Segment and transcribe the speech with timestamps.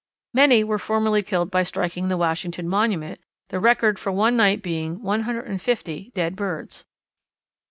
[0.33, 5.03] Many were formerly killed by striking the Washington Monument, the record for one night being
[5.03, 6.85] one hundred and fifty dead birds.